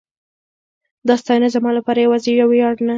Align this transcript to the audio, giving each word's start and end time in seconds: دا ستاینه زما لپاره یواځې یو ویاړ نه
دا 1.07 1.15
ستاینه 1.21 1.47
زما 1.55 1.69
لپاره 1.77 1.99
یواځې 2.05 2.29
یو 2.31 2.47
ویاړ 2.51 2.75
نه 2.85 2.89